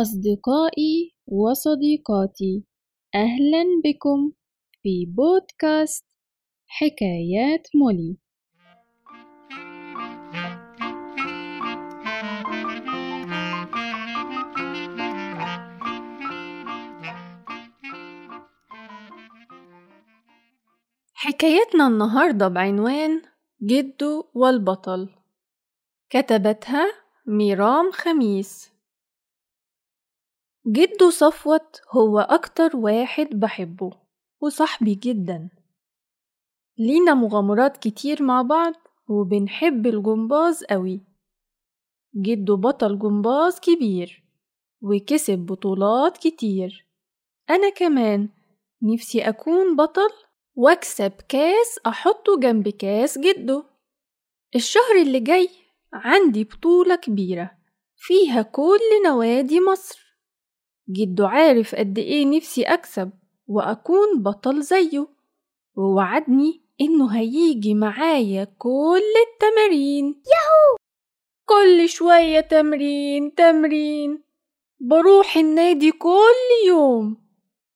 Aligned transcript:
أصدقائي 0.00 1.14
وصديقاتي 1.26 2.64
أهلا 3.14 3.64
بكم 3.84 4.32
في 4.82 5.06
بودكاست 5.06 6.04
حكايات 6.66 7.68
مولي. 7.74 8.16
حكايتنا 21.14 21.86
النهاردة 21.86 22.48
بعنوان 22.48 23.22
جدو 23.62 24.24
والبطل. 24.34 25.08
كتبتها 26.10 26.86
ميرام 27.26 27.90
خميس. 27.92 28.77
جدو 30.70 31.10
صفوت 31.10 31.80
هو 31.90 32.18
أكتر 32.18 32.76
واحد 32.76 33.26
بحبه 33.26 33.90
وصاحبي 34.40 34.94
جدا. 34.94 35.48
لينا 36.78 37.14
مغامرات 37.14 37.76
كتير 37.76 38.22
مع 38.22 38.42
بعض 38.42 38.74
وبنحب 39.08 39.86
الجمباز 39.86 40.64
قوي 40.64 41.00
جدو 42.16 42.56
بطل 42.56 42.98
جمباز 42.98 43.60
كبير 43.60 44.24
وكسب 44.82 45.38
بطولات 45.38 46.18
كتير. 46.18 46.86
أنا 47.50 47.70
كمان 47.70 48.28
نفسي 48.82 49.28
أكون 49.28 49.76
بطل 49.76 50.10
وأكسب 50.54 51.12
كاس 51.28 51.80
أحطه 51.86 52.40
جنب 52.40 52.68
كاس 52.68 53.18
جده. 53.18 53.64
الشهر 54.54 55.02
اللي 55.02 55.20
جاي 55.20 55.48
عندي 55.92 56.44
بطولة 56.44 56.96
كبيرة 56.96 57.50
فيها 57.96 58.42
كل 58.42 59.02
نوادي 59.04 59.60
مصر. 59.60 60.07
جدو 60.88 61.26
عارف 61.26 61.74
قد 61.74 61.98
إيه 61.98 62.26
نفسي 62.26 62.62
أكسب 62.62 63.10
وأكون 63.48 64.22
بطل 64.22 64.62
زيه 64.62 65.08
ووعدني 65.76 66.60
إنه 66.80 67.16
هيجي 67.18 67.74
معايا 67.74 68.44
كل 68.58 69.02
التمارين 69.32 70.04
ياهو! 70.06 70.78
كل 71.48 71.88
شوية 71.88 72.40
تمرين 72.40 73.34
تمرين. 73.34 74.22
بروح 74.80 75.36
النادي 75.36 75.92
كل 75.92 76.66
يوم 76.66 77.16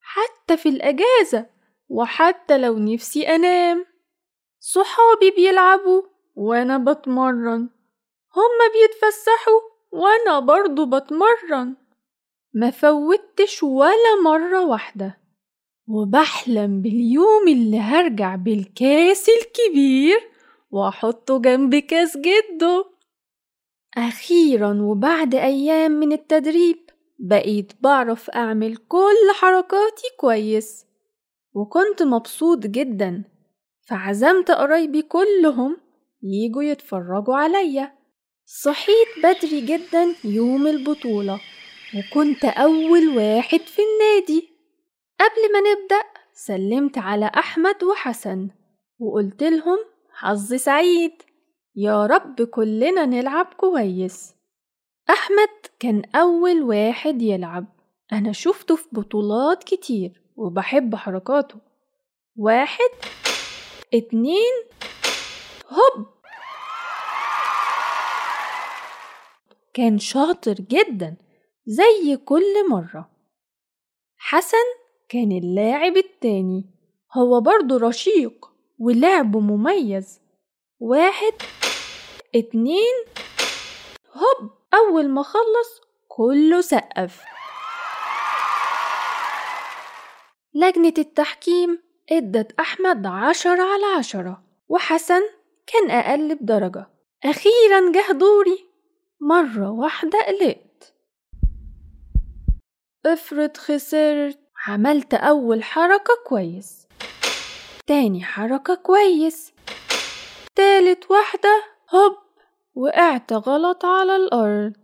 حتى 0.00 0.56
في 0.56 0.68
الأجازة 0.68 1.46
وحتى 1.88 2.58
لو 2.58 2.78
نفسي 2.78 3.28
أنام. 3.28 3.86
صحابي 4.60 5.30
بيلعبوا 5.36 6.02
وأنا 6.36 6.78
بتمرن 6.78 7.68
هما 8.36 8.66
بيتفسحوا 8.72 9.60
وأنا 9.92 10.38
برضو 10.38 10.86
بتمرن. 10.86 11.76
ما 12.54 12.70
فوتش 12.70 13.62
ولا 13.62 14.22
مرة 14.24 14.64
واحدة. 14.64 15.18
وبحلم 15.88 16.82
باليوم 16.82 17.48
اللي 17.48 17.78
هرجع 17.78 18.36
بالكاس 18.36 19.28
الكبير 19.28 20.18
وأحطه 20.70 21.40
جنب 21.40 21.74
كاس 21.74 22.16
جده. 22.16 22.84
أخيرا 23.96 24.82
وبعد 24.82 25.34
أيام 25.34 25.92
من 25.92 26.12
التدريب 26.12 26.90
بقيت 27.18 27.72
بعرف 27.80 28.30
أعمل 28.30 28.76
كل 28.76 29.30
حركاتي 29.34 30.06
كويس. 30.20 30.86
وكنت 31.54 32.02
مبسوط 32.02 32.58
جدا. 32.58 33.24
فعزمت 33.88 34.50
قرايبي 34.50 35.02
كلهم 35.02 35.76
ييجوا 36.22 36.62
يتفرجوا 36.62 37.36
عليا. 37.36 37.92
صحيت 38.46 39.08
بدري 39.18 39.60
جدا 39.60 40.14
يوم 40.24 40.66
البطولة. 40.66 41.40
وكنت 41.96 42.44
أول 42.44 43.08
واحد 43.16 43.60
في 43.60 43.82
النادي. 43.82 44.48
قبل 45.20 45.52
ما 45.52 45.70
نبدأ 45.70 46.02
سلمت 46.32 46.98
على 46.98 47.26
أحمد 47.26 47.84
وحسن 47.84 48.48
وقلت 48.98 49.42
لهم 49.42 49.78
حظ 50.12 50.54
سعيد 50.54 51.22
يا 51.76 52.06
رب 52.06 52.42
كلنا 52.42 53.06
نلعب 53.06 53.46
كويس. 53.56 54.34
أحمد 55.10 55.48
كان 55.80 56.02
أول 56.14 56.62
واحد 56.62 57.22
يلعب. 57.22 57.66
أنا 58.12 58.32
شفته 58.32 58.76
في 58.76 58.88
بطولات 58.92 59.64
كتير 59.64 60.22
وبحب 60.36 60.94
حركاته. 60.94 61.56
واحد 62.36 62.90
اتنين 63.94 64.52
هوب! 65.68 66.06
كان 69.74 69.98
شاطر 69.98 70.54
جدا. 70.54 71.16
زي 71.66 72.16
كل 72.16 72.68
مرة. 72.70 73.10
حسن 74.16 74.66
كان 75.08 75.32
اللاعب 75.32 75.96
التاني. 75.96 76.64
هو 77.16 77.40
برضه 77.40 77.88
رشيق 77.88 78.50
ولعبه 78.78 79.40
مميز. 79.40 80.20
واحد 80.80 81.32
اتنين 82.34 82.94
هوب 84.12 84.50
أول 84.74 85.08
ما 85.08 85.22
خلص 85.22 85.80
كله 86.08 86.60
سقف. 86.60 87.22
لجنة 90.54 90.94
التحكيم 90.98 91.82
إدت 92.12 92.60
أحمد 92.60 93.06
عشرة 93.06 93.62
على 93.62 93.98
عشرة 93.98 94.42
وحسن 94.68 95.22
كان 95.66 95.90
أقل 95.90 96.34
بدرجة. 96.34 96.86
أخيرا 97.24 97.92
جه 97.92 98.12
دوري 98.12 98.66
مرة 99.20 99.70
واحدة 99.70 100.26
قلقت 100.26 100.71
افرض 103.06 103.56
خسرت. 103.56 104.38
عملت 104.66 105.14
أول 105.14 105.62
حركة 105.62 106.14
كويس. 106.26 106.86
تاني 107.86 108.24
حركة 108.24 108.74
كويس. 108.74 109.52
تالت 110.54 111.10
واحدة 111.10 111.62
هوب 111.94 112.16
وقعت 112.74 113.32
غلط 113.32 113.84
على 113.84 114.16
الأرض. 114.16 114.76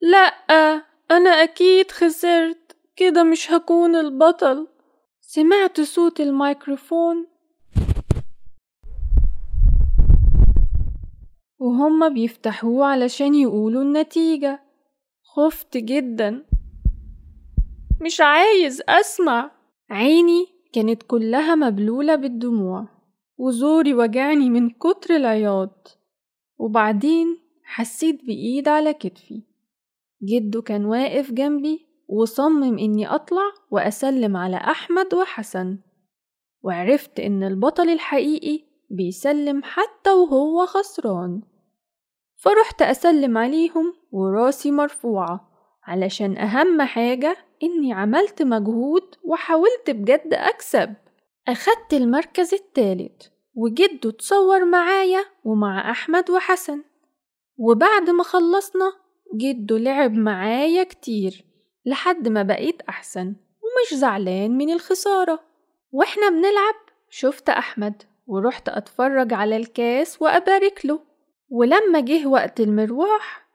لأ 0.00 0.82
أنا 1.10 1.30
أكيد 1.30 1.90
خسرت. 1.90 2.76
كده 2.96 3.22
مش 3.22 3.52
هكون 3.52 3.96
البطل. 3.96 4.68
سمعت 5.20 5.80
صوت 5.80 6.20
الميكروفون. 6.20 7.26
وهما 11.58 12.08
بيفتحوه 12.08 12.86
علشان 12.86 13.34
يقولوا 13.34 13.82
النتيجة. 13.82 14.69
خفت 15.36 15.76
جدا. 15.76 16.44
مش 18.00 18.20
عايز 18.20 18.82
أسمع. 18.88 19.50
عيني 19.90 20.46
كانت 20.72 21.02
كلها 21.02 21.54
مبلولة 21.54 22.16
بالدموع 22.16 22.88
وزوري 23.38 23.94
وجعني 23.94 24.50
من 24.50 24.70
كتر 24.70 25.16
العياط. 25.16 25.98
وبعدين 26.58 27.38
حسيت 27.64 28.24
بإيد 28.24 28.68
على 28.68 28.94
كتفي. 28.94 29.42
جدو 30.22 30.62
كان 30.62 30.84
واقف 30.84 31.32
جنبي 31.32 31.86
وصمم 32.08 32.78
إني 32.78 33.06
أطلع 33.06 33.52
وأسلم 33.70 34.36
على 34.36 34.56
أحمد 34.56 35.14
وحسن. 35.14 35.78
وعرفت 36.62 37.20
إن 37.20 37.42
البطل 37.42 37.88
الحقيقي 37.88 38.64
بيسلم 38.90 39.60
حتى 39.64 40.10
وهو 40.10 40.66
خسران. 40.66 41.42
فرحت 42.40 42.82
أسلم 42.82 43.38
عليهم 43.38 43.94
وراسي 44.12 44.70
مرفوعة 44.70 45.50
علشان 45.84 46.38
أهم 46.38 46.82
حاجة 46.82 47.36
إني 47.62 47.92
عملت 47.92 48.42
مجهود 48.42 49.14
وحاولت 49.24 49.90
بجد 49.90 50.34
أكسب. 50.34 50.94
أخدت 51.48 51.94
المركز 51.94 52.54
التالت 52.54 53.32
وجده 53.54 54.10
اتصور 54.10 54.64
معايا 54.64 55.24
ومع 55.44 55.90
أحمد 55.90 56.30
وحسن. 56.30 56.82
وبعد 57.58 58.10
ما 58.10 58.22
خلصنا 58.22 58.92
جده 59.34 59.78
لعب 59.78 60.12
معايا 60.12 60.84
كتير 60.84 61.44
لحد 61.86 62.28
ما 62.28 62.42
بقيت 62.42 62.82
أحسن 62.82 63.26
ومش 63.26 63.98
زعلان 63.98 64.50
من 64.58 64.70
الخسارة. 64.70 65.40
وإحنا 65.92 66.28
بنلعب 66.28 66.74
شفت 67.10 67.48
أحمد 67.48 68.02
ورحت 68.26 68.68
أتفرج 68.68 69.32
على 69.32 69.56
الكاس 69.56 70.22
وأبارك 70.22 70.86
له. 70.86 71.09
ولما 71.50 72.00
جه 72.00 72.26
وقت 72.26 72.60
المروح 72.60 73.46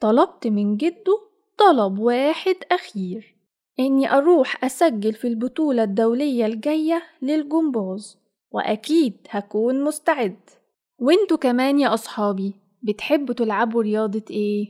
طلبت 0.00 0.46
من 0.46 0.76
جده 0.76 1.20
طلب 1.58 1.98
واحد 1.98 2.56
أخير 2.72 3.34
إني 3.80 4.12
أروح 4.12 4.64
أسجل 4.64 5.12
في 5.12 5.28
البطولة 5.28 5.82
الدولية 5.82 6.46
الجاية 6.46 7.02
للجمباز 7.22 8.18
وأكيد 8.50 9.16
هكون 9.30 9.84
مستعد. 9.84 10.36
وإنتوا 10.98 11.36
كمان 11.36 11.78
يا 11.80 11.94
أصحابي 11.94 12.54
بتحبوا 12.82 13.34
تلعبوا 13.34 13.82
رياضة 13.82 14.22
إيه؟ 14.30 14.68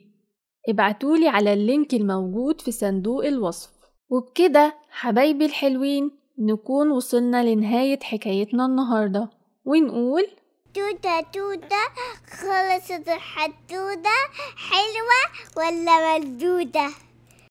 ابعتولي 0.69 1.29
على 1.29 1.53
اللينك 1.53 1.95
الموجود 1.95 2.61
في 2.61 2.71
صندوق 2.73 3.25
الوصف. 3.27 3.71
وبكده 4.11 4.75
حبايبي 4.91 5.45
الحلوين 5.45 6.11
نكون 6.39 6.91
وصلنا 6.91 7.45
لنهاية 7.55 7.99
حكايتنا 8.03 8.67
النهاردة. 8.67 9.29
ونقول 9.65 10.27
توتة 10.75 11.21
توتة 11.21 11.85
خلصت 12.31 13.09
الحدودة. 13.09 14.17
حلوة 14.57 15.23
ولا 15.57 16.19
مردودة؟ 16.19 16.91